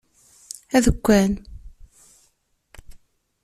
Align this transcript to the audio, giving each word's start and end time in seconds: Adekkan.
Adekkan. 0.75 1.31